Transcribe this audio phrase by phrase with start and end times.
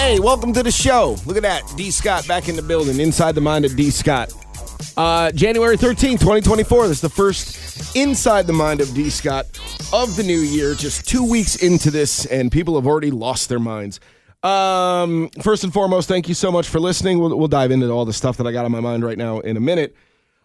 [0.00, 1.16] Hey, welcome to the show.
[1.26, 1.62] Look at that.
[1.76, 1.90] D.
[1.90, 3.90] Scott back in the building, inside the mind of D.
[3.90, 4.32] Scott.
[4.96, 6.88] Uh, January 13th, 2024.
[6.88, 9.10] This is the first Inside the Mind of D.
[9.10, 9.44] Scott
[9.92, 10.74] of the new year.
[10.74, 14.00] Just two weeks into this, and people have already lost their minds.
[14.42, 17.18] Um, first and foremost, thank you so much for listening.
[17.18, 19.40] We'll, we'll dive into all the stuff that I got on my mind right now
[19.40, 19.94] in a minute.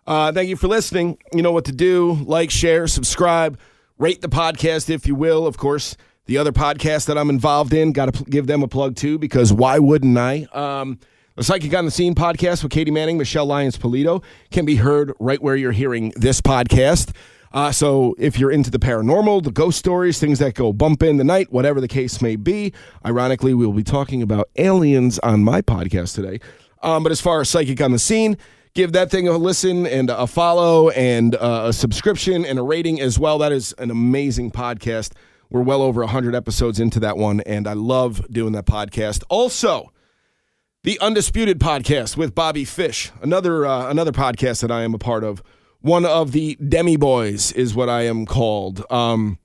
[0.05, 1.17] Uh, thank you for listening.
[1.31, 3.57] You know what to do like, share, subscribe,
[3.97, 5.47] rate the podcast if you will.
[5.47, 8.67] Of course, the other podcast that I'm involved in, got to pl- give them a
[8.67, 10.47] plug too, because why wouldn't I?
[10.53, 10.99] Um,
[11.35, 15.11] the Psychic on the Scene podcast with Katie Manning, Michelle Lyons Polito can be heard
[15.19, 17.13] right where you're hearing this podcast.
[17.51, 21.17] Uh, so if you're into the paranormal, the ghost stories, things that go bump in
[21.17, 22.73] the night, whatever the case may be,
[23.05, 26.39] ironically, we'll be talking about aliens on my podcast today.
[26.81, 28.37] Um, but as far as Psychic on the Scene,
[28.73, 32.99] give that thing a listen and a follow and uh, a subscription and a rating
[32.99, 33.37] as well.
[33.37, 35.11] That is an amazing podcast.
[35.55, 39.23] We're well over 100 episodes into that one, and I love doing that podcast.
[39.29, 39.93] Also,
[40.83, 45.23] the Undisputed podcast with Bobby Fish, another uh, another podcast that I am a part
[45.23, 45.41] of.
[45.79, 48.83] One of the Demi Boys is what I am called.
[48.91, 49.39] Um,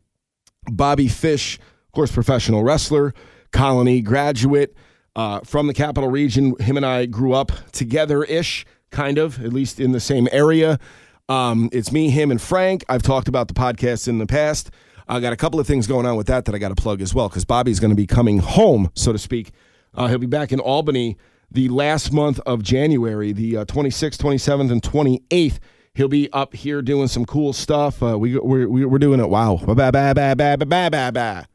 [0.69, 3.15] Bobby Fish, of course, professional wrestler,
[3.53, 4.75] Colonie graduate
[5.15, 6.57] uh, from the capital region.
[6.59, 10.81] Him and I grew up together ish, kind of, at least in the same area.
[11.29, 12.85] Um, it's me, him, and Frank.
[12.89, 14.73] I've talked about the podcast in the past.
[15.11, 17.03] I got a couple of things going on with that that I got to plug
[17.03, 19.51] as well because Bobby's going to be coming home, so to speak.
[19.93, 21.17] Uh, he'll be back in Albany
[21.51, 25.59] the last month of January, the uh, 26th, 27th, and 28th.
[25.95, 28.01] He'll be up here doing some cool stuff.
[28.01, 29.29] Uh, we, we're, we're doing it.
[29.29, 29.57] Wow.
[29.57, 31.47] Ba, ba, ba, ba, ba, ba, ba.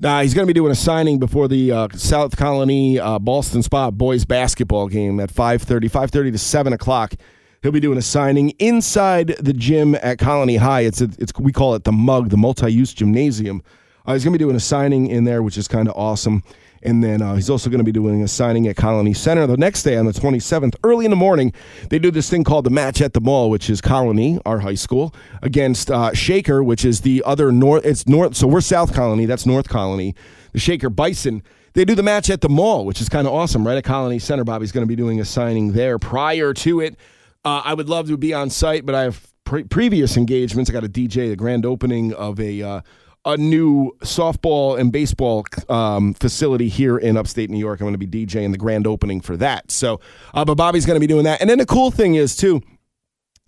[0.00, 3.62] Nah, he's going to be doing a signing before the uh, South Colonie uh, Ballston
[3.62, 7.14] Spa boys basketball game at 5.30, 5.30 to 7 o'clock.
[7.62, 10.80] He'll be doing a signing inside the gym at Colonie High.
[10.80, 13.62] It's, a, it's we call it the Mug, the multi-use gymnasium.
[14.06, 16.42] Uh, he's going to be doing a signing in there, which is kind of awesome.
[16.82, 19.58] And then uh, he's also going to be doing a signing at Colonie Center the
[19.58, 21.52] next day on the 27th, early in the morning.
[21.90, 24.74] They do this thing called the Match at the Mall, which is Colonie, our high
[24.74, 27.84] school, against uh, Shaker, which is the other north.
[27.84, 28.36] It's north.
[28.36, 29.26] So we're South Colonie.
[29.26, 30.14] That's North Colonie.
[30.52, 31.42] The Shaker Bison.
[31.74, 34.20] They do the match at the mall, which is kind of awesome, right at Colonie
[34.20, 34.44] Center.
[34.44, 35.98] Bobby's going to be doing a signing there.
[35.98, 36.96] Prior to it,
[37.44, 40.70] uh, I would love to be on site, but I have pre- previous engagements.
[40.70, 42.80] I got a DJ, the grand opening of a uh,
[43.24, 47.80] a new softball and baseball um, facility here in upstate New York.
[47.80, 49.70] I'm going to be DJing the grand opening for that.
[49.70, 50.00] So,
[50.32, 51.40] uh, but Bobby's going to be doing that.
[51.40, 52.62] And then the cool thing is too,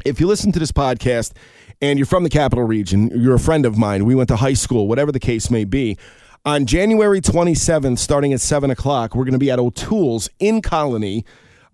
[0.04, 1.32] if you listen to this podcast
[1.80, 4.04] and you're from the capital region, you're a friend of mine.
[4.04, 5.96] We went to high school, whatever the case may be.
[6.44, 11.24] On January 27th, starting at 7 o'clock, we're going to be at O'Toole's in Colonie.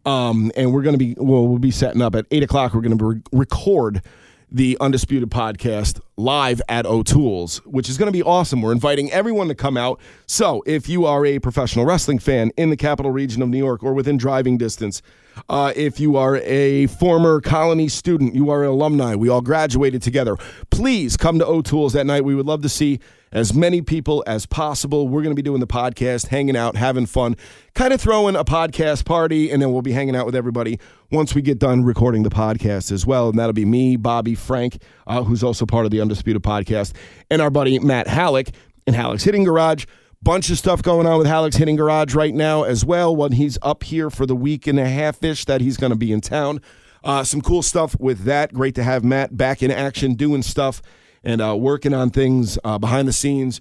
[0.04, 2.74] Um, and we're going to be, well, we'll be setting up at 8 o'clock.
[2.74, 4.02] We're going to re- record
[4.50, 8.62] the Undisputed podcast live at O'Toole's, which is going to be awesome.
[8.62, 10.00] We're inviting everyone to come out.
[10.26, 13.82] So if you are a professional wrestling fan in the capital region of New York
[13.82, 15.02] or within driving distance,
[15.48, 20.02] uh, if you are a former colonie student, you are an alumni, we all graduated
[20.02, 20.36] together,
[20.70, 22.24] please come to O'Toole's that night.
[22.24, 23.00] We would love to see
[23.32, 25.08] as many people as possible.
[25.08, 27.36] We're going to be doing the podcast, hanging out, having fun,
[27.74, 30.78] kind of throwing a podcast party, and then we'll be hanging out with everybody
[31.10, 33.28] once we get done recording the podcast as well.
[33.28, 36.94] And that'll be me, Bobby, Frank, uh, who's also part of the Undisputed podcast,
[37.30, 38.50] and our buddy Matt Halleck
[38.86, 39.86] in Halleck's Hitting Garage.
[40.20, 43.14] Bunch of stuff going on with Halleck's Hitting Garage right now as well.
[43.14, 45.98] When he's up here for the week and a half ish that he's going to
[45.98, 46.60] be in town.
[47.04, 48.52] Uh, some cool stuff with that.
[48.52, 50.82] Great to have Matt back in action doing stuff
[51.24, 53.60] and uh, working on things uh, behind the scenes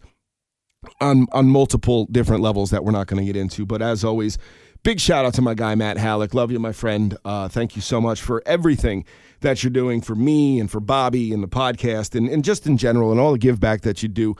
[1.01, 3.65] on on multiple different levels that we're not going to get into.
[3.65, 4.37] But as always,
[4.83, 6.33] big shout out to my guy Matt Halleck.
[6.33, 7.17] Love you, my friend.
[7.25, 9.05] Uh, thank you so much for everything
[9.41, 12.77] that you're doing for me and for Bobby and the podcast and, and just in
[12.77, 14.35] general and all the give back that you do.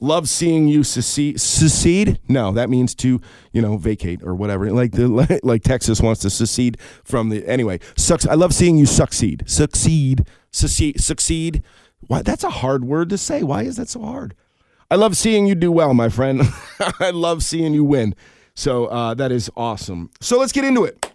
[0.00, 1.40] Love seeing you secede.
[1.40, 2.18] Secede?
[2.28, 3.20] No, that means to
[3.52, 4.70] you know vacate or whatever.
[4.72, 7.78] Like the like Texas wants to secede from the anyway.
[7.96, 8.26] Sucks.
[8.26, 9.44] I love seeing you succeed.
[9.46, 10.26] Succeed.
[10.50, 11.00] Succeed.
[11.00, 11.62] Succeed.
[12.06, 12.22] Why?
[12.22, 13.42] That's a hard word to say.
[13.42, 14.34] Why is that so hard?
[14.90, 16.42] I love seeing you do well, my friend.
[17.00, 18.14] I love seeing you win.
[18.54, 20.10] So uh, that is awesome.
[20.20, 21.10] So let's get into it.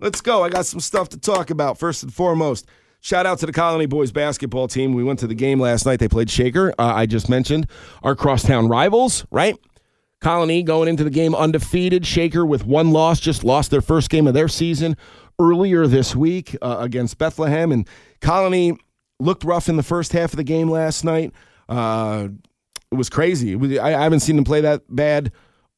[0.00, 0.44] Let's go.
[0.44, 1.78] I got some stuff to talk about.
[1.78, 2.66] First and foremost,
[3.00, 4.92] shout out to the Colonie Boys basketball team.
[4.92, 6.00] We went to the game last night.
[6.00, 6.74] They played Shaker.
[6.78, 7.66] Uh, I just mentioned
[8.02, 9.56] our crosstown rivals, right?
[10.20, 12.04] Colonie going into the game undefeated.
[12.04, 14.96] Shaker with one loss, just lost their first game of their season
[15.38, 17.72] earlier this week uh, against Bethlehem.
[17.72, 17.88] And
[18.20, 18.76] Colonie
[19.24, 21.32] looked rough in the first half of the game last night.
[21.68, 22.28] Uh,
[22.90, 23.52] it was crazy.
[23.52, 25.32] It was, I, I haven't seen them play that bad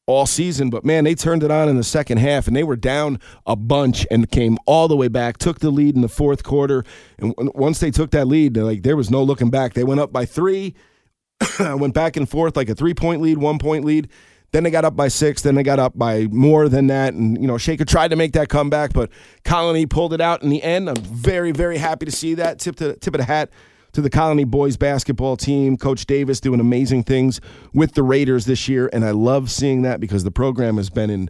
[0.05, 2.77] all season, but man, they turned it on in the second half and they were
[2.77, 6.43] down a bunch and came all the way back, took the lead in the fourth
[6.43, 6.83] quarter.
[7.17, 9.73] And once they took that lead, like there was no looking back.
[9.73, 10.75] They went up by three,
[11.59, 14.09] went back and forth like a three point lead, one point lead.
[14.51, 15.41] Then they got up by six.
[15.41, 17.13] Then they got up by more than that.
[17.13, 19.09] And, you know, Shaker tried to make that comeback, but
[19.43, 20.89] Colonie pulled it out in the end.
[20.89, 22.59] I'm very, very happy to see that.
[22.59, 23.49] Tip, to, tip of the hat
[23.93, 25.75] to the Colonie boys basketball team.
[25.75, 27.41] Coach Davis doing amazing things
[27.73, 31.29] with the Raiders this year, and I love seeing that because the program has been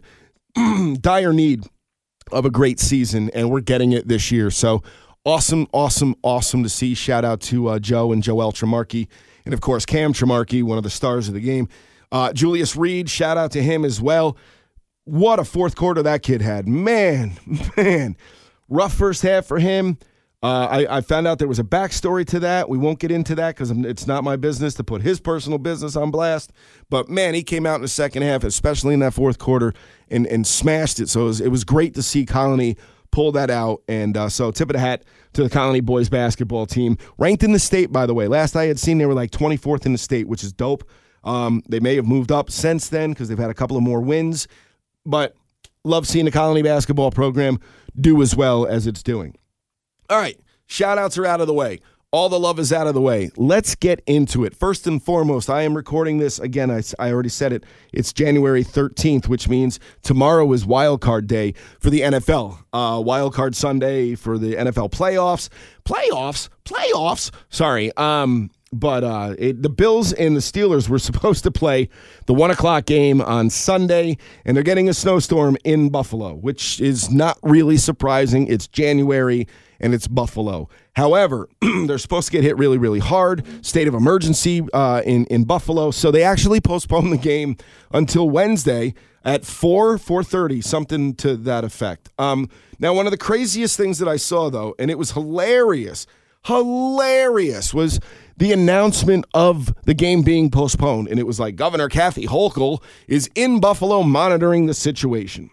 [0.54, 1.64] in dire need
[2.30, 4.50] of a great season, and we're getting it this year.
[4.50, 4.82] So
[5.24, 6.94] awesome, awesome, awesome to see.
[6.94, 9.08] Shout out to uh, Joe and Joel Tremarky,
[9.44, 11.68] and of course Cam Tremarky, one of the stars of the game.
[12.10, 14.36] Uh, Julius Reed, shout out to him as well.
[15.04, 16.68] What a fourth quarter that kid had.
[16.68, 17.38] Man,
[17.76, 18.16] man.
[18.68, 19.98] Rough first half for him.
[20.40, 22.68] Uh, I, I, found out there was a backstory to that.
[22.68, 25.96] We won't get into that because it's not my business to put his personal business
[25.96, 26.52] on blast.
[26.90, 29.74] But man, he came out in the second half, especially in that fourth quarter,
[30.08, 31.08] and, and smashed it.
[31.08, 32.76] So it was, it was great to see Colonie
[33.10, 33.82] pull that out.
[33.88, 35.02] And uh, so tip of the hat
[35.32, 36.98] to the Colonie boys basketball team.
[37.18, 38.28] Ranked in the state, by the way.
[38.28, 40.88] Last I had seen, they were like 24th in the state, which is dope.
[41.28, 44.00] Um, they may have moved up since then because they've had a couple of more
[44.00, 44.48] wins.
[45.04, 45.36] But
[45.84, 47.58] love seeing the Colonie basketball program
[48.00, 49.36] do as well as it's doing.
[50.08, 51.80] All right, shout outs are out of the way.
[52.10, 53.30] All the love is out of the way.
[53.36, 54.56] Let's get into it.
[54.56, 56.70] First and foremost, I am recording this again.
[56.70, 57.64] I, I already said it.
[57.92, 62.60] It's January 13th, which means tomorrow is Wild Card Day for the NFL.
[62.72, 65.50] Uh, Wild Card Sunday for the NFL playoffs.
[65.84, 66.48] Playoffs?
[66.64, 67.30] Playoffs?
[67.50, 67.94] Sorry.
[67.98, 71.88] Um, but uh, it, the Bills and the Steelers were supposed to play
[72.26, 77.10] the one o'clock game on Sunday, and they're getting a snowstorm in Buffalo, which is
[77.10, 78.46] not really surprising.
[78.46, 79.46] It's January
[79.80, 80.68] and it's Buffalo.
[80.96, 81.48] However,
[81.86, 83.44] they're supposed to get hit really, really hard.
[83.64, 87.56] State of emergency uh, in in Buffalo, so they actually postponed the game
[87.92, 88.94] until Wednesday
[89.24, 92.10] at four four thirty, something to that effect.
[92.18, 92.48] Um,
[92.78, 96.06] now, one of the craziest things that I saw though, and it was hilarious,
[96.44, 98.00] hilarious, was
[98.38, 103.28] the announcement of the game being postponed, and it was like Governor Kathy Hochul is
[103.34, 105.50] in Buffalo monitoring the situation.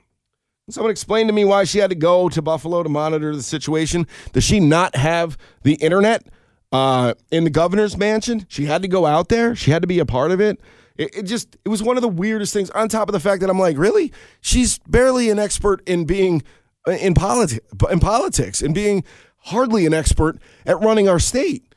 [0.70, 4.08] Someone explained to me why she had to go to Buffalo to monitor the situation.
[4.34, 6.28] Does she not have the internet
[6.72, 8.46] uh, in the governor's mansion?
[8.50, 9.56] She had to go out there.
[9.56, 10.60] She had to be a part of it.
[10.96, 11.16] it.
[11.16, 12.70] It just it was one of the weirdest things.
[12.72, 14.12] On top of the fact that I'm like, really,
[14.42, 16.44] she's barely an expert in being
[16.88, 19.04] uh, in politics, in politics, and being
[19.38, 21.75] hardly an expert at running our state.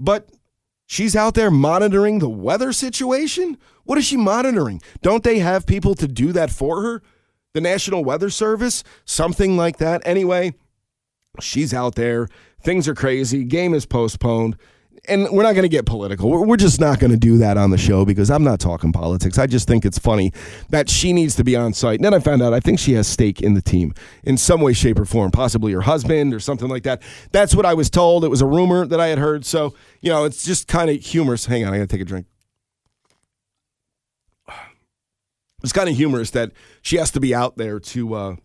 [0.00, 0.30] But
[0.86, 3.58] she's out there monitoring the weather situation.
[3.84, 4.82] What is she monitoring?
[5.02, 7.02] Don't they have people to do that for her?
[7.52, 10.02] the National Weather Service, something like that.
[10.04, 10.54] Anyway,
[11.40, 12.28] she's out there.
[12.62, 13.44] Things are crazy.
[13.44, 14.56] Game is postponed.
[15.10, 16.30] And we're not going to get political.
[16.46, 19.38] We're just not going to do that on the show because I'm not talking politics.
[19.38, 20.32] I just think it's funny
[20.68, 21.98] that she needs to be on site.
[21.98, 23.92] And then I found out I think she has stake in the team
[24.22, 27.02] in some way, shape, or form, possibly her husband or something like that.
[27.32, 28.24] That's what I was told.
[28.24, 29.44] It was a rumor that I had heard.
[29.44, 31.46] So, you know, it's just kind of humorous.
[31.46, 32.26] Hang on, I got to take a drink.
[35.62, 36.52] it's kind of humorous that
[36.82, 38.36] she has to be out there to uh,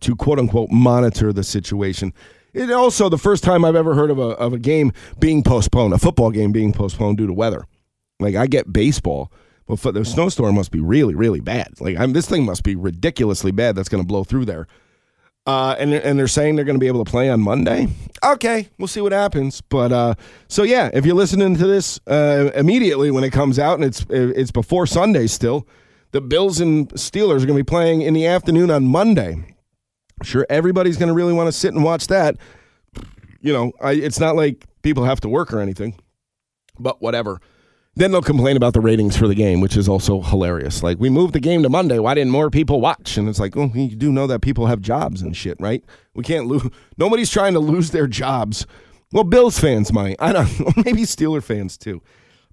[0.00, 2.12] to quote unquote monitor the situation.
[2.54, 5.94] It also the first time I've ever heard of a of a game being postponed,
[5.94, 7.64] a football game being postponed due to weather.
[8.20, 9.32] Like I get baseball,
[9.66, 11.80] but the snowstorm must be really really bad.
[11.80, 13.74] Like I'm, this thing must be ridiculously bad.
[13.74, 14.66] That's going to blow through there.
[15.44, 17.88] Uh, and and they're saying they're going to be able to play on Monday.
[18.22, 19.60] Okay, we'll see what happens.
[19.60, 20.14] But uh,
[20.46, 24.06] so yeah, if you're listening to this uh, immediately when it comes out, and it's
[24.08, 25.66] it's before Sunday still,
[26.12, 29.51] the Bills and Steelers are going to be playing in the afternoon on Monday.
[30.22, 32.36] Sure everybody's going to really want to sit and watch that.
[33.40, 35.96] You know, I, it's not like people have to work or anything,
[36.78, 37.40] but whatever.
[37.94, 40.82] Then they'll complain about the ratings for the game, which is also hilarious.
[40.82, 41.98] Like, we moved the game to Monday.
[41.98, 43.18] Why didn't more people watch?
[43.18, 45.84] And it's like, well, you do know that people have jobs and shit, right?
[46.14, 46.62] We can't lose.
[46.96, 48.66] Nobody's trying to lose their jobs.
[49.12, 50.16] Well, Bills fans might.
[50.20, 50.72] I don't know.
[50.84, 52.00] Maybe Steeler fans too.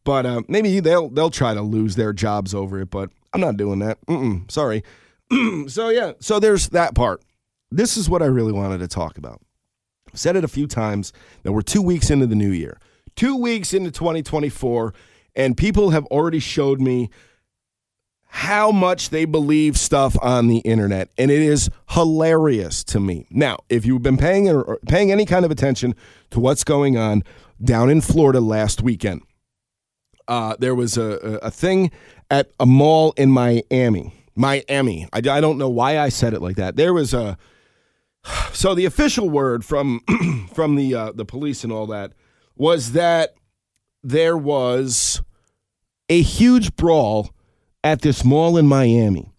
[0.04, 2.90] But uh, maybe they'll they'll try to lose their jobs over it.
[2.90, 4.04] But I'm not doing that.
[4.08, 4.84] Mm-mm, sorry.
[5.68, 7.22] so yeah, so there's that part.
[7.72, 9.42] This is what I really wanted to talk about.
[10.12, 12.80] I've said it a few times that we're two weeks into the new year,
[13.16, 14.94] two weeks into 2024,
[15.36, 17.10] and people have already showed me
[18.32, 23.26] how much they believe stuff on the internet, and it is hilarious to me.
[23.32, 25.96] Now, if you've been paying or paying any kind of attention
[26.32, 27.24] to what's going on
[27.64, 29.22] down in Florida last weekend,
[30.28, 31.90] uh, there was a, a thing
[32.30, 34.14] at a mall in Miami.
[34.36, 35.08] Miami.
[35.12, 36.76] I, I don't know why I said it like that.
[36.76, 37.36] There was a
[38.54, 40.02] So the official word from
[40.54, 42.14] from the uh, the police and all that
[42.56, 43.36] was that
[44.04, 45.22] there was
[46.10, 47.30] a huge brawl
[47.84, 49.32] at this mall in Miami.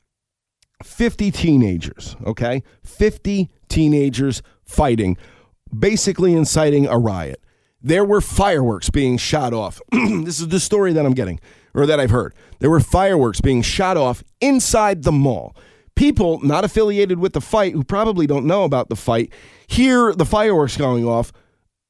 [0.83, 2.63] 50 teenagers, okay?
[2.85, 5.19] 50 teenagers fighting,
[5.77, 7.43] basically inciting a riot.
[7.83, 9.81] There were fireworks being shot off.
[9.93, 11.41] this is the story that I'm getting,
[11.75, 12.35] or that I've heard.
[12.61, 15.55] There were fireworks being shot off inside the mall.
[15.95, 19.33] People not affiliated with the fight, who probably don't know about the fight,
[19.67, 21.33] hear the fireworks going off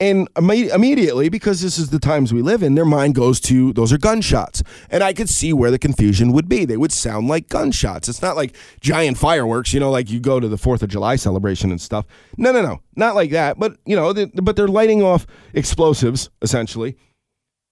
[0.01, 3.73] and imme- immediately, because this is the times we live in, their mind goes to
[3.75, 4.63] those are gunshots.
[4.89, 6.65] And I could see where the confusion would be.
[6.65, 8.09] They would sound like gunshots.
[8.09, 11.17] It's not like giant fireworks, you know, like you go to the 4th of July
[11.17, 12.07] celebration and stuff.
[12.39, 12.81] No, no, no.
[12.97, 13.59] Not like that.
[13.59, 16.97] But, you know, they, but they're lighting off explosives, essentially,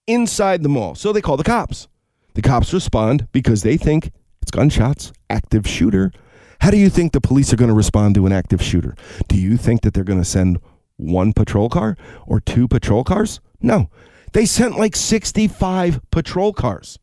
[0.05, 0.93] inside the mall.
[0.93, 1.87] So they call the cops.
[2.35, 4.11] The cops respond because they think
[4.49, 6.11] it's gunshots, active shooter.
[6.61, 8.95] How do you think the police are going to respond to an active shooter?
[9.27, 10.59] Do you think that they're going to send
[10.97, 13.39] one patrol car or two patrol cars?
[13.61, 13.91] No.
[14.33, 16.97] They sent like 65 patrol cars.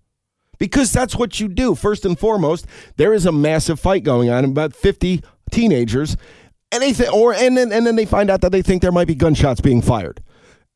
[0.58, 1.76] Because that's what you do.
[1.76, 5.22] First and foremost, there is a massive fight going on about 50
[5.52, 6.16] teenagers
[6.72, 8.90] and they th- or and then and then they find out that they think there
[8.90, 10.20] might be gunshots being fired.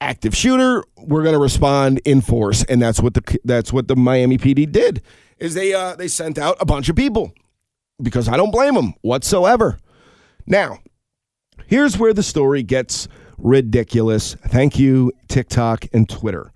[0.00, 3.96] Active shooter, we're going to respond in force and that's what the that's what the
[3.96, 5.02] Miami PD did.
[5.40, 7.32] Is they uh they sent out a bunch of people
[8.02, 9.78] because I don't blame them whatsoever.
[10.46, 10.80] Now,
[11.70, 13.06] Here's where the story gets
[13.38, 14.34] ridiculous.
[14.48, 16.50] Thank you, TikTok and Twitter.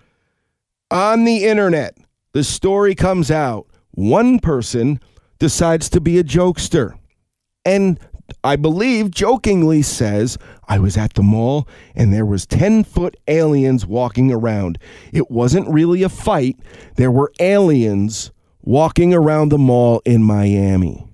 [0.90, 1.96] On the internet,
[2.32, 3.68] the story comes out.
[3.92, 4.98] One person
[5.38, 6.98] decides to be a jokester.
[7.64, 8.00] And
[8.42, 10.36] I believe jokingly says,
[10.66, 14.78] I was at the mall and there was 10-foot aliens walking around.
[15.12, 16.58] It wasn't really a fight.
[16.96, 18.32] There were aliens
[18.64, 21.06] walking around the mall in Miami.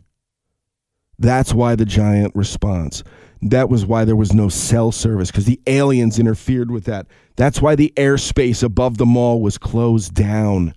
[1.18, 3.02] That's why the giant response.
[3.42, 7.06] That was why there was no cell service because the aliens interfered with that.
[7.36, 10.74] That's why the airspace above the mall was closed down.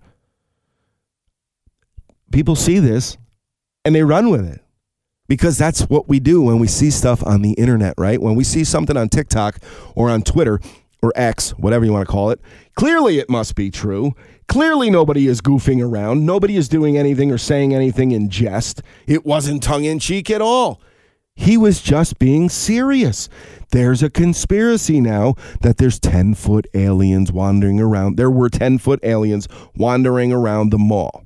[2.31, 3.17] People see this
[3.85, 4.61] and they run with it
[5.27, 8.21] because that's what we do when we see stuff on the internet, right?
[8.21, 9.59] When we see something on TikTok
[9.95, 10.59] or on Twitter
[11.03, 12.39] or X, whatever you want to call it,
[12.75, 14.13] clearly it must be true.
[14.47, 16.25] Clearly nobody is goofing around.
[16.25, 18.81] Nobody is doing anything or saying anything in jest.
[19.05, 20.81] It wasn't tongue in cheek at all.
[21.35, 23.27] He was just being serious.
[23.71, 28.17] There's a conspiracy now that there's 10 foot aliens wandering around.
[28.17, 31.25] There were 10 foot aliens wandering around the mall.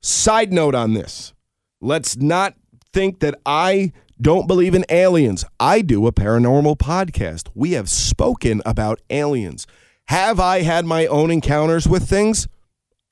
[0.00, 1.32] Side note on this
[1.80, 2.54] let's not
[2.92, 3.92] think that I
[4.24, 5.44] don't believe in aliens.
[5.60, 7.50] I do a paranormal podcast.
[7.54, 9.66] We have spoken about aliens.
[10.06, 12.48] Have I had my own encounters with things?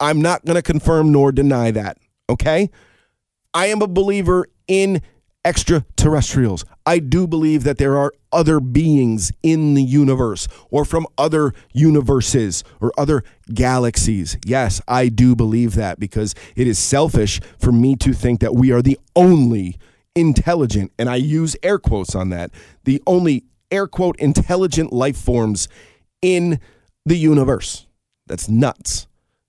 [0.01, 1.99] I'm not going to confirm nor deny that.
[2.31, 2.71] Okay?
[3.53, 5.03] I am a believer in
[5.45, 6.65] extraterrestrials.
[6.87, 12.65] I do believe that there are other beings in the universe or from other universes
[12.81, 14.39] or other galaxies.
[14.47, 18.73] Yes, I do believe that because it is selfish for me to think that we
[18.73, 19.77] are the only
[20.15, 22.51] intelligent, and I use air quotes on that,
[22.85, 25.69] the only air quote intelligent life forms
[26.21, 26.61] in
[27.05, 27.87] the universe.
[28.27, 29.07] That's nuts.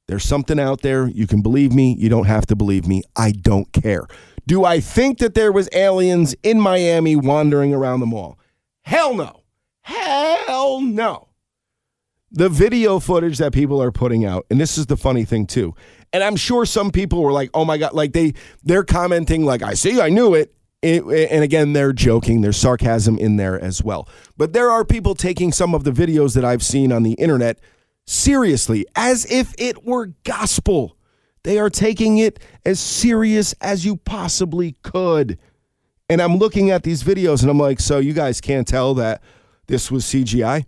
[0.08, 1.08] There's something out there.
[1.08, 1.96] You can believe me.
[1.98, 3.04] You don't have to believe me.
[3.16, 4.06] I don't care.
[4.46, 8.38] Do I think that there was aliens in Miami wandering around the mall?
[8.82, 9.42] Hell no.
[9.82, 11.30] Hell no.
[12.36, 15.76] The video footage that people are putting out, and this is the funny thing too.
[16.12, 19.62] And I'm sure some people were like, "Oh my god!" Like they they're commenting like,
[19.62, 22.42] "I see, I knew it." It, and again, they're joking.
[22.42, 24.10] There's sarcasm in there as well.
[24.36, 27.60] But there are people taking some of the videos that I've seen on the internet
[28.06, 30.98] seriously, as if it were gospel.
[31.44, 35.38] They are taking it as serious as you possibly could.
[36.10, 39.22] And I'm looking at these videos and I'm like, so you guys can't tell that
[39.68, 40.66] this was CGI?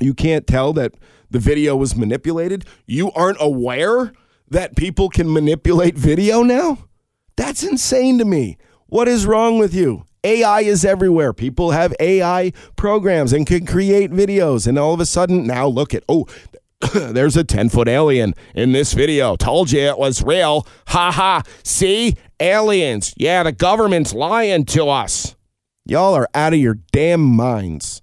[0.00, 0.94] You can't tell that
[1.30, 2.64] the video was manipulated?
[2.86, 4.12] You aren't aware
[4.48, 6.86] that people can manipulate video now?
[7.36, 8.58] That's insane to me.
[8.86, 10.04] What is wrong with you?
[10.24, 11.32] AI is everywhere.
[11.32, 14.66] People have AI programs and can create videos.
[14.66, 16.26] And all of a sudden, now look at, oh,
[16.94, 19.36] there's a 10 foot alien in this video.
[19.36, 20.66] Told you it was real.
[20.88, 21.42] Ha ha.
[21.64, 22.16] See?
[22.38, 23.14] Aliens.
[23.16, 25.36] Yeah, the government's lying to us.
[25.84, 28.02] Y'all are out of your damn minds.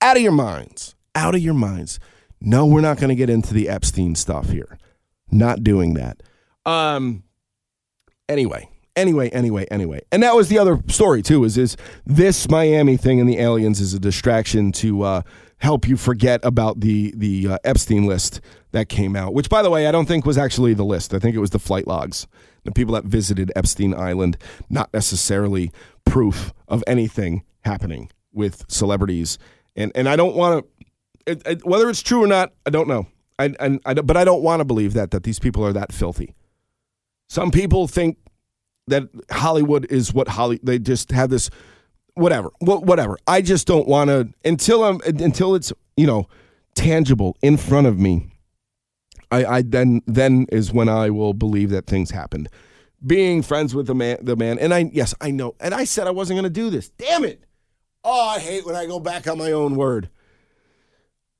[0.00, 0.93] Out of your minds.
[1.14, 1.98] Out of your minds.
[2.40, 4.78] No, we're not going to get into the Epstein stuff here.
[5.30, 6.22] Not doing that.
[6.66, 7.24] Um
[8.28, 10.00] anyway, anyway, anyway, anyway.
[10.10, 13.80] And that was the other story too is is this Miami thing and the aliens
[13.80, 15.22] is a distraction to uh
[15.58, 18.40] help you forget about the the uh, Epstein list
[18.72, 21.14] that came out, which by the way I don't think was actually the list.
[21.14, 22.26] I think it was the flight logs,
[22.64, 24.36] the people that visited Epstein Island,
[24.68, 25.70] not necessarily
[26.04, 29.38] proof of anything happening with celebrities,
[29.76, 30.70] and and I don't want to.
[31.26, 33.06] It, it, whether it's true or not, I don't know.
[33.38, 35.92] I, I, I but I don't want to believe that that these people are that
[35.92, 36.34] filthy.
[37.28, 38.18] Some people think
[38.86, 40.60] that Hollywood is what Holly.
[40.62, 41.50] They just have this,
[42.14, 43.18] whatever, whatever.
[43.26, 46.28] I just don't want to until I'm until it's you know
[46.74, 48.30] tangible in front of me.
[49.30, 52.48] I, I then then is when I will believe that things happened.
[53.04, 56.06] Being friends with the man, the man, and I yes I know, and I said
[56.06, 56.90] I wasn't going to do this.
[56.90, 57.44] Damn it!
[58.04, 60.08] Oh, I hate when I go back on my own word.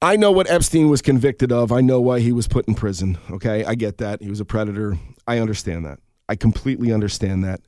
[0.04, 1.72] I know what Epstein was convicted of.
[1.72, 3.16] I know why he was put in prison.
[3.30, 4.20] Okay, I get that.
[4.20, 4.98] He was a predator.
[5.26, 5.98] I understand that.
[6.28, 7.62] I completely understand that.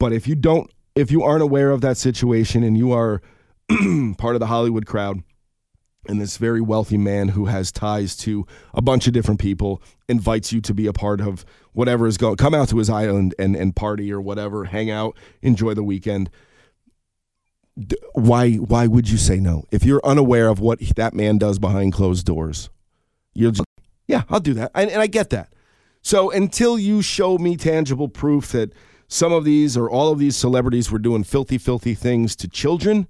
[0.00, 3.22] But if you don't, if you aren't aware of that situation and you are
[4.18, 5.22] part of the Hollywood crowd,
[6.08, 8.44] and this very wealthy man who has ties to
[8.74, 11.44] a bunch of different people invites you to be a part of
[11.74, 15.16] whatever is going, come out to his island and, and party or whatever, hang out,
[15.42, 16.28] enjoy the weekend.
[18.14, 21.92] Why why would you say no if you're unaware of what that man does behind
[21.92, 22.70] closed doors?
[23.34, 23.66] You're just,
[24.06, 25.52] yeah, I'll do that, and, and I get that.
[26.02, 28.72] So until you show me tangible proof that
[29.08, 33.08] some of these or all of these celebrities were doing filthy, filthy things to children,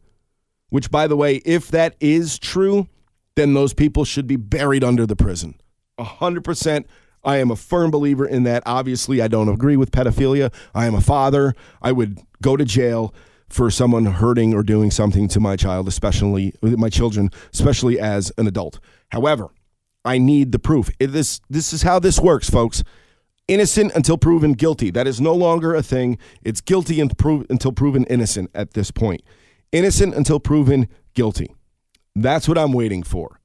[0.71, 2.89] which, by the way, if that is true,
[3.35, 5.57] then those people should be buried under the prison.
[5.99, 6.87] A hundred percent.
[7.23, 8.63] I am a firm believer in that.
[8.67, 10.53] Obviously, I don't agree with pedophilia.
[10.75, 11.55] I am a father.
[11.81, 13.15] I would go to jail
[13.55, 18.49] for someone hurting or doing something to my child, especially my children, especially as an
[18.49, 18.81] adult.
[19.13, 19.51] However,
[20.05, 20.91] I need the proof.
[20.99, 22.83] It, this this is how this works, folks.
[23.47, 24.91] Innocent until proven guilty.
[24.91, 26.19] That is no longer a thing.
[26.43, 29.23] It's guilty until proven innocent at this point.
[29.71, 31.55] Innocent until proven guilty.
[32.17, 33.41] That's what I'm waiting for.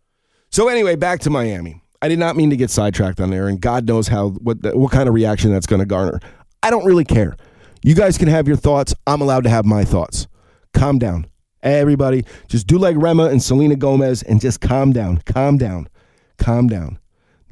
[0.50, 1.84] So anyway, back to Miami.
[2.02, 4.92] I did not mean to get sidetracked on there, and God knows how what what
[4.92, 6.20] kind of reaction that's going to garner.
[6.64, 7.36] I don't really care.
[7.82, 8.94] You guys can have your thoughts.
[9.08, 10.28] I'm allowed to have my thoughts.
[10.74, 11.28] Calm down,
[11.64, 12.26] everybody.
[12.48, 15.22] Just do like Rema and Selena Gomez, and just calm down.
[15.26, 15.88] Calm down
[16.40, 16.98] calm down.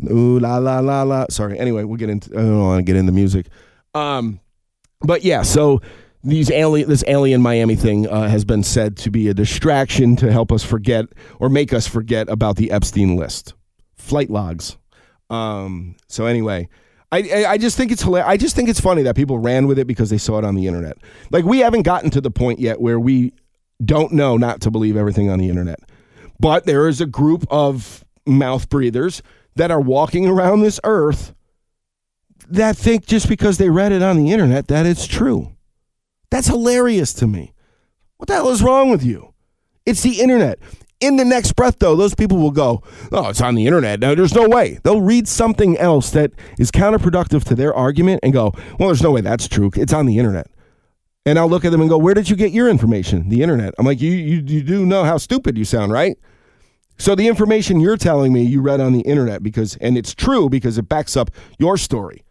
[0.09, 1.25] Ooh la la la la.
[1.29, 1.59] Sorry.
[1.59, 2.31] Anyway, we'll get into.
[2.31, 3.47] I don't want to get into the music.
[3.93, 4.39] Um,
[5.01, 5.43] but yeah.
[5.43, 5.81] So
[6.23, 10.31] these alien, this alien Miami thing uh, has been said to be a distraction to
[10.31, 11.05] help us forget
[11.39, 13.53] or make us forget about the Epstein list,
[13.95, 14.77] flight logs.
[15.29, 16.69] Um, so anyway.
[17.11, 18.29] I, I just think it's hilarious.
[18.29, 20.55] I just think it's funny that people ran with it because they saw it on
[20.55, 20.97] the internet.
[21.31, 23.33] Like we haven't gotten to the point yet where we
[23.83, 25.79] don't know not to believe everything on the internet.
[26.39, 29.21] But there is a group of mouth breathers
[29.55, 31.33] that are walking around this earth
[32.49, 35.55] that think just because they read it on the internet that it's true.
[36.29, 37.53] That's hilarious to me.
[38.17, 39.33] What the hell is wrong with you?
[39.85, 40.59] It's the internet.
[40.99, 42.81] In the next breath, though, those people will go,
[43.11, 43.99] Oh, it's on the internet.
[43.99, 44.79] No, there's no way.
[44.83, 49.11] They'll read something else that is counterproductive to their argument and go, Well, there's no
[49.11, 49.69] way that's true.
[49.75, 50.47] It's on the internet.
[51.25, 53.29] And I'll look at them and go, Where did you get your information?
[53.29, 53.75] The internet.
[53.77, 56.17] I'm like, You, you, you do know how stupid you sound, right?
[56.97, 60.49] So the information you're telling me you read on the internet because and it's true
[60.49, 61.29] because it backs up
[61.59, 62.23] your story.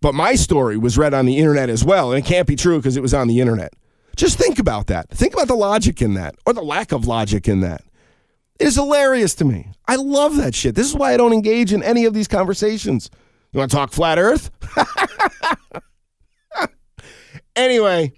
[0.00, 2.78] But my story was read on the internet as well, and it can't be true
[2.78, 3.74] because it was on the internet.
[4.16, 5.10] Just think about that.
[5.10, 7.82] Think about the logic in that or the lack of logic in that.
[8.60, 9.68] It is hilarious to me.
[9.88, 10.74] I love that shit.
[10.74, 13.10] This is why I don't engage in any of these conversations.
[13.52, 14.50] You want to talk flat earth?
[17.56, 18.12] anyway,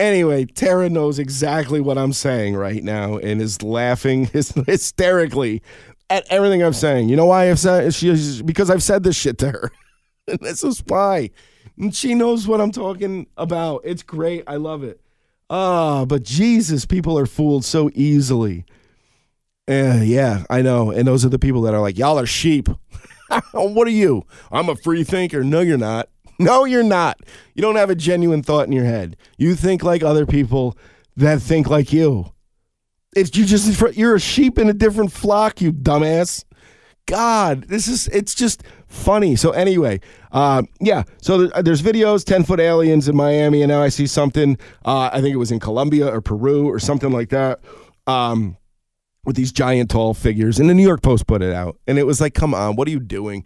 [0.00, 5.62] Anyway, Tara knows exactly what I'm saying right now and is laughing hysterically
[6.08, 7.10] at everything I'm saying.
[7.10, 9.70] You know why I've said she because I've said this shit to her.
[10.40, 11.28] this is why.
[11.76, 13.82] And she knows what I'm talking about.
[13.84, 14.44] It's great.
[14.46, 15.02] I love it.
[15.50, 18.64] Ah, but Jesus, people are fooled so easily.
[19.68, 20.90] Uh, yeah, I know.
[20.90, 22.68] And those are the people that are like, y'all are sheep.
[23.52, 24.24] what are you?
[24.50, 25.44] I'm a free thinker.
[25.44, 26.08] No, you're not.
[26.40, 27.20] No, you're not.
[27.54, 29.18] You don't have a genuine thought in your head.
[29.36, 30.74] You think like other people
[31.16, 32.32] that think like you.
[33.14, 36.46] It's you just you're a sheep in a different flock, you dumbass.
[37.04, 39.36] God, this is it's just funny.
[39.36, 40.00] So anyway,
[40.32, 41.02] uh, yeah.
[41.20, 44.56] So there's videos, ten foot aliens in Miami, and now I see something.
[44.82, 47.60] Uh, I think it was in Colombia or Peru or something like that.
[48.06, 48.56] Um,
[49.24, 52.06] with these giant tall figures, and the New York Post put it out, and it
[52.06, 53.44] was like, come on, what are you doing?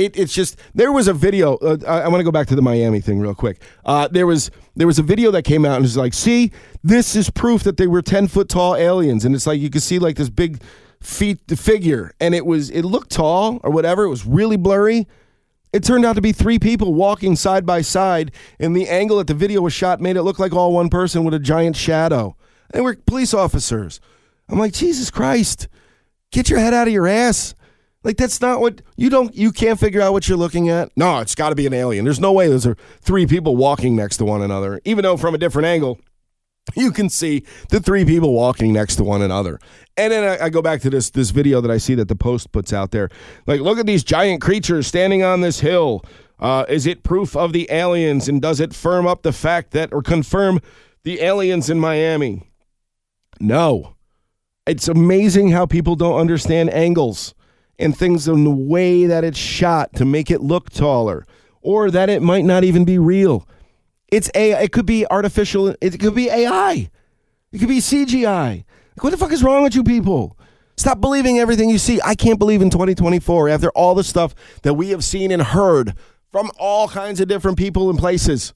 [0.00, 1.56] it, it's just there was a video.
[1.56, 3.62] Uh, I, I want to go back to the Miami thing real quick.
[3.84, 6.50] Uh, there was there was a video that came out and was like, see,
[6.82, 9.82] this is proof that they were ten foot tall aliens, and it's like you could
[9.82, 10.62] see like this big
[11.00, 14.04] feet figure, and it was it looked tall or whatever.
[14.04, 15.06] It was really blurry.
[15.72, 19.28] It turned out to be three people walking side by side, and the angle that
[19.28, 22.36] the video was shot made it look like all one person with a giant shadow.
[22.72, 24.00] They were police officers.
[24.50, 25.68] I'm like, Jesus Christ,
[26.32, 27.54] get your head out of your ass.
[28.02, 30.90] Like that's not what you don't you can't figure out what you're looking at.
[30.96, 32.04] No, it's got to be an alien.
[32.04, 34.80] There's no way those are three people walking next to one another.
[34.84, 35.98] Even though from a different angle,
[36.74, 39.58] you can see the three people walking next to one another.
[39.96, 42.16] And then I, I, go back to this this video that I see that the
[42.16, 43.10] Post puts out there.
[43.46, 46.02] Like, look at these giant creatures standing on this hill.
[46.38, 48.28] Uh, is it proof of the aliens?
[48.28, 50.60] And does it firm up the fact that or confirm
[51.02, 52.50] the aliens in Miami?
[53.38, 53.96] No.
[54.66, 57.34] It's amazing how people don't understand angles
[57.78, 61.26] and things in the way that it's shot to make it look taller
[61.62, 63.48] or that it might not even be real.
[64.08, 66.90] It's a it could be artificial, it could be AI.
[67.52, 68.64] It could be CGI.
[68.96, 70.38] Like, what the fuck is wrong with you people?
[70.76, 72.00] Stop believing everything you see.
[72.04, 75.94] I can't believe in 2024 after all the stuff that we have seen and heard
[76.30, 78.54] from all kinds of different people and places.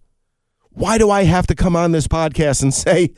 [0.71, 3.13] Why do I have to come on this podcast and say,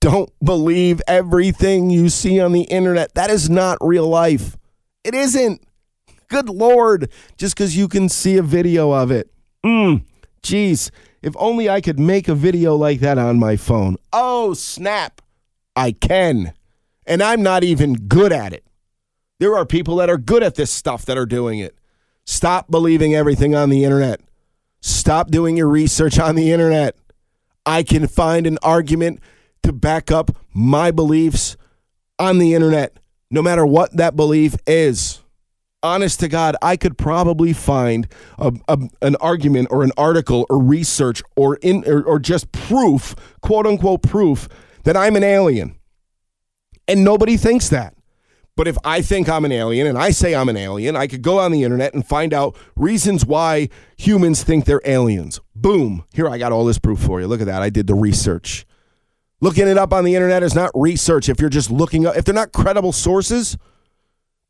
[0.00, 3.14] don't believe everything you see on the internet?
[3.14, 4.56] That is not real life.
[5.04, 5.62] It isn't.
[6.28, 7.10] Good Lord.
[7.36, 9.30] Just because you can see a video of it.
[9.64, 10.04] Mmm.
[10.42, 10.90] Jeez.
[11.20, 13.96] If only I could make a video like that on my phone.
[14.12, 15.20] Oh, snap.
[15.74, 16.52] I can.
[17.06, 18.64] And I'm not even good at it.
[19.40, 21.76] There are people that are good at this stuff that are doing it.
[22.24, 24.20] Stop believing everything on the internet.
[24.80, 26.96] Stop doing your research on the internet.
[27.64, 29.20] I can find an argument
[29.68, 31.56] to back up my beliefs
[32.18, 32.98] on the internet
[33.30, 35.20] no matter what that belief is.
[35.82, 40.58] Honest to God, I could probably find a, a, an argument or an article or
[40.58, 44.48] research or, in, or, or just proof, quote unquote proof,
[44.84, 45.76] that I'm an alien.
[46.88, 47.94] And nobody thinks that.
[48.56, 51.22] But if I think I'm an alien and I say I'm an alien, I could
[51.22, 55.38] go on the internet and find out reasons why humans think they're aliens.
[55.54, 56.04] Boom.
[56.12, 57.28] Here, I got all this proof for you.
[57.28, 57.62] Look at that.
[57.62, 58.66] I did the research.
[59.40, 61.28] Looking it up on the internet is not research.
[61.28, 63.56] If you're just looking up, if they're not credible sources,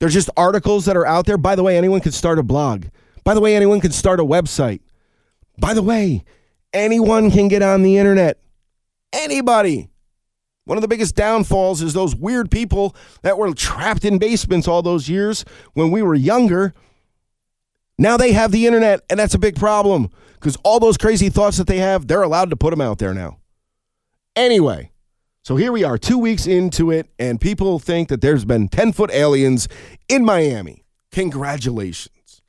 [0.00, 1.36] they're just articles that are out there.
[1.36, 2.86] By the way, anyone can start a blog.
[3.24, 4.80] By the way, anyone can start a website.
[5.58, 6.24] By the way,
[6.72, 8.38] anyone can get on the internet.
[9.12, 9.90] Anybody.
[10.64, 14.82] One of the biggest downfalls is those weird people that were trapped in basements all
[14.82, 16.74] those years when we were younger.
[17.98, 21.56] Now they have the internet, and that's a big problem because all those crazy thoughts
[21.56, 23.38] that they have, they're allowed to put them out there now.
[24.38, 24.92] Anyway,
[25.42, 28.92] so here we are, two weeks into it, and people think that there's been 10
[28.92, 29.66] foot aliens
[30.08, 30.84] in Miami.
[31.10, 32.40] Congratulations.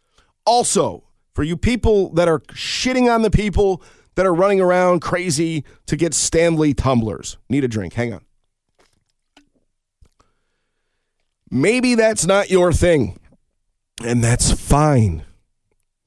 [0.45, 3.82] Also, for you people that are shitting on the people
[4.13, 7.93] that are running around crazy to get Stanley tumblers, need a drink.
[7.93, 8.21] Hang on.
[11.49, 13.19] Maybe that's not your thing,
[14.06, 15.25] and that's fine,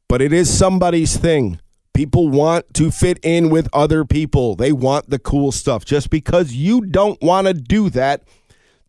[0.09, 1.59] but it is somebody's thing.
[1.95, 4.55] People want to fit in with other people.
[4.57, 5.85] They want the cool stuff.
[5.85, 8.23] Just because you don't want to do that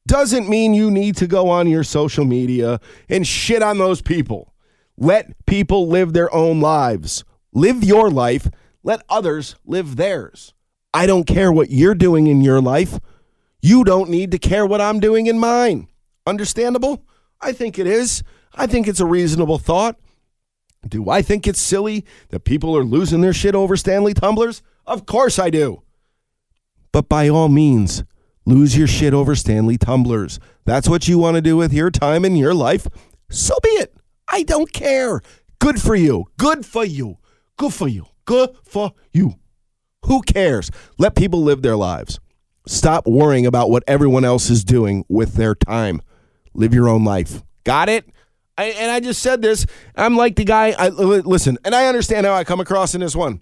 [0.07, 4.53] doesn't mean you need to go on your social media and shit on those people.
[4.97, 7.23] Let people live their own lives.
[7.53, 8.49] Live your life.
[8.83, 10.53] Let others live theirs.
[10.93, 12.99] I don't care what you're doing in your life.
[13.61, 15.87] You don't need to care what I'm doing in mine.
[16.27, 17.05] Understandable?
[17.41, 18.23] I think it is.
[18.53, 19.97] I think it's a reasonable thought.
[20.87, 24.61] Do I think it's silly that people are losing their shit over Stanley tumblers?
[24.85, 25.81] Of course I do.
[26.91, 28.03] But by all means,
[28.45, 30.39] lose your shit over Stanley tumblers.
[30.65, 32.87] That's what you want to do with your time in your life.
[33.29, 33.95] So be it.
[34.27, 35.21] I don't care.
[35.59, 36.25] Good for you.
[36.37, 37.17] Good for you.
[37.57, 38.05] Good for you.
[38.25, 39.35] Good for you.
[40.05, 40.69] Who cares?
[40.97, 42.19] Let people live their lives.
[42.67, 46.01] Stop worrying about what everyone else is doing with their time.
[46.53, 47.43] Live your own life.
[47.63, 48.09] Got it?
[48.57, 49.65] I, and I just said this.
[49.95, 50.71] I'm like the guy.
[50.77, 53.41] I listen, and I understand how I come across in this one.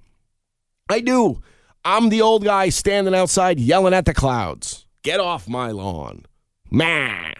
[0.89, 1.41] I do.
[1.83, 4.85] I'm the old guy standing outside yelling at the clouds.
[5.03, 6.25] Get off my lawn,
[6.69, 7.33] man.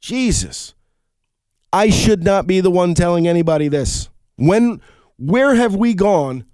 [0.00, 0.74] Jesus,
[1.72, 4.08] I should not be the one telling anybody this.
[4.36, 4.80] When,
[5.18, 6.44] where have we gone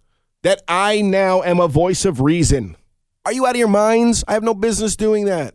[0.43, 2.77] that I now am a voice of reason?
[3.25, 4.25] Are you out of your minds?
[4.29, 5.55] I have no business doing that.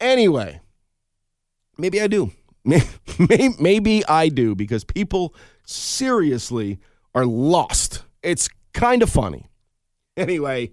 [0.00, 0.60] Anyway,
[1.78, 2.32] maybe I do.
[3.58, 6.78] Maybe I do because people seriously
[7.14, 8.02] are lost.
[8.22, 9.46] It's kind of funny.
[10.18, 10.70] Anyway,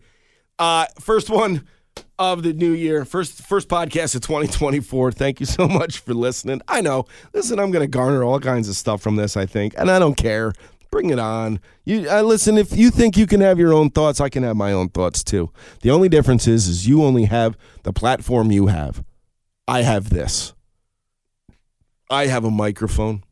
[0.58, 1.68] uh, first one
[2.18, 5.12] of the new year, first first podcast of 2024.
[5.12, 6.62] Thank you so much for listening.
[6.66, 9.36] I know, listen, I'm going to garner all kinds of stuff from this.
[9.36, 10.54] I think, and I don't care.
[10.92, 11.60] Bring it on.
[11.84, 12.58] You uh, listen.
[12.58, 15.26] If you think you can have your own thoughts, I can have my own thoughts
[15.26, 15.52] too.
[15.82, 19.04] The only difference is, is you only have the platform you have.
[19.68, 20.54] I have this.
[22.14, 23.24] I have a microphone.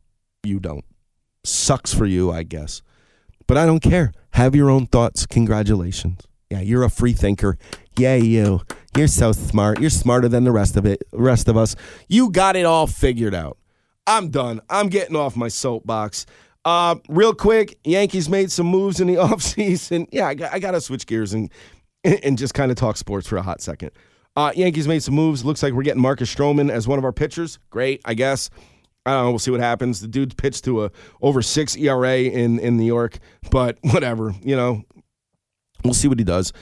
[0.42, 0.84] You don't.
[1.44, 2.82] Sucks for you, I guess.
[3.46, 4.12] But I don't care.
[4.32, 5.24] Have your own thoughts.
[5.24, 6.20] Congratulations.
[6.50, 7.56] Yeah, you're a free thinker.
[7.96, 8.60] Yeah, you.
[8.96, 9.80] You're so smart.
[9.80, 11.76] You're smarter than the rest of it, rest of us.
[12.08, 13.56] You got it all figured out.
[14.06, 14.60] I'm done.
[14.68, 16.26] I'm getting off my soapbox.
[16.64, 20.08] Uh, real quick, Yankees made some moves in the offseason.
[20.10, 21.50] Yeah, I I got to switch gears and
[22.04, 23.92] and just kind of talk sports for a hot second.
[24.34, 25.44] Uh, Yankees made some moves.
[25.44, 27.58] Looks like we're getting Marcus Stroman as one of our pitchers.
[27.70, 28.50] Great, I guess.
[29.04, 29.30] I don't know.
[29.30, 30.00] We'll see what happens.
[30.00, 33.18] The dude pitched to a over six ERA in in New York,
[33.50, 34.34] but whatever.
[34.42, 34.82] You know,
[35.84, 36.52] we'll see what he does.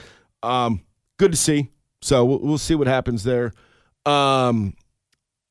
[0.42, 0.82] Um,
[1.18, 1.70] good to see.
[2.02, 3.52] So we'll, we'll see what happens there.
[4.06, 4.74] Um,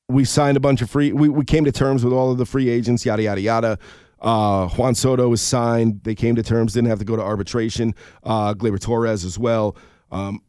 [0.08, 1.14] we signed a bunch of free.
[1.14, 3.06] We, we came to terms with all of the free agents.
[3.06, 3.80] Yada yada yada.
[4.20, 6.02] Uh, Juan Soto was signed.
[6.04, 6.74] They came to terms.
[6.74, 7.94] Didn't have to go to arbitration.
[8.24, 9.78] Uh, Gleyber Torres as well.
[10.12, 10.42] Um,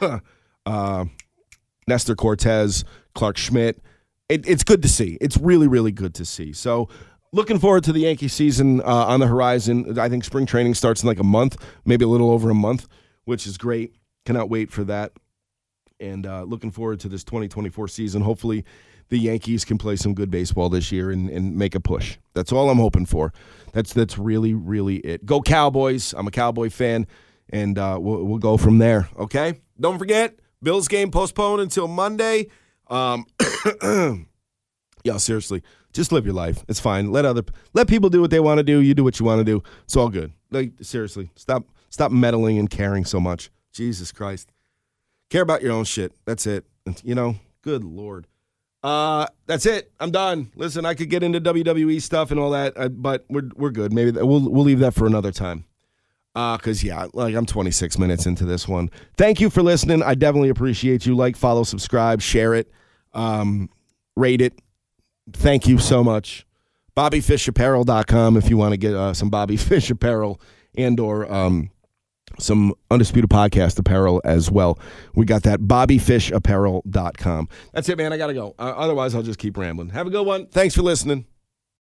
[0.66, 1.04] uh,
[1.88, 3.82] Nestor Cortes, Clarke Schmidt.
[4.32, 5.18] It, it's good to see.
[5.20, 6.54] It's really, really good to see.
[6.54, 6.88] So,
[7.32, 9.98] looking forward to the Yankee season uh, on the horizon.
[9.98, 12.88] I think spring training starts in like a month, maybe a little over a month,
[13.26, 13.94] which is great.
[14.24, 15.12] Cannot wait for that.
[16.00, 18.22] And uh, looking forward to this 2024 season.
[18.22, 18.64] Hopefully,
[19.10, 22.16] the Yankees can play some good baseball this year and, and make a push.
[22.32, 23.34] That's all I'm hoping for.
[23.74, 25.26] That's that's really, really it.
[25.26, 26.14] Go Cowboys!
[26.14, 27.06] I'm a Cowboy fan,
[27.50, 29.10] and uh, we'll, we'll go from there.
[29.18, 29.60] Okay.
[29.78, 32.46] Don't forget, Bills game postponed until Monday.
[32.88, 33.26] Um,
[35.04, 36.64] yeah, seriously, just live your life.
[36.68, 37.10] It's fine.
[37.10, 37.42] Let other
[37.74, 38.80] let people do what they want to do.
[38.80, 39.62] You do what you want to do.
[39.84, 40.32] It's all good.
[40.50, 43.50] Like seriously, stop stop meddling and caring so much.
[43.72, 44.50] Jesus Christ,
[45.30, 46.12] care about your own shit.
[46.24, 46.64] That's it.
[47.02, 48.26] You know, good lord.
[48.82, 49.92] Uh, that's it.
[50.00, 50.50] I'm done.
[50.56, 53.92] Listen, I could get into WWE stuff and all that, uh, but we're we're good.
[53.92, 55.64] Maybe we'll we'll leave that for another time.
[56.34, 58.90] Uh, cause yeah, like I'm 26 minutes into this one.
[59.16, 60.02] Thank you for listening.
[60.02, 61.14] I definitely appreciate you.
[61.14, 62.72] Like, follow, subscribe, share it,
[63.14, 63.68] um,
[64.16, 64.58] rate it.
[65.32, 66.46] Thank you so much.
[66.96, 70.40] BobbyFishApparel.com if you want to get uh, some Bobby Fish apparel
[70.76, 71.70] and or um,
[72.38, 74.78] some Undisputed Podcast apparel as well.
[75.14, 77.48] We got that BobbyFishApparel.com.
[77.72, 78.12] That's it, man.
[78.12, 78.54] I got to go.
[78.58, 79.90] Uh, otherwise, I'll just keep rambling.
[79.90, 80.46] Have a good one.
[80.46, 81.26] Thanks for listening.